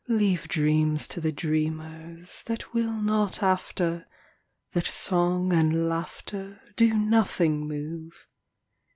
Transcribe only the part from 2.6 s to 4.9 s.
will not after, That